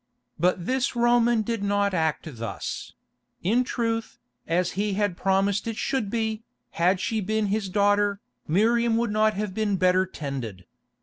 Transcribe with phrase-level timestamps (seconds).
[0.39, 2.93] But this Roman did not act thus;
[3.43, 8.97] in truth, as he had promised it should be, had she been his daughter, Miriam
[8.97, 10.65] would not have been better tended.